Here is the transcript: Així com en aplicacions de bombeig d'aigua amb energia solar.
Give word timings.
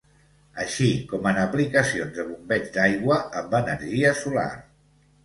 Així 0.61 0.85
com 1.11 1.27
en 1.31 1.41
aplicacions 1.41 2.15
de 2.15 2.25
bombeig 2.29 2.65
d'aigua 2.79 3.19
amb 3.43 3.55
energia 3.61 4.15
solar. 4.23 4.49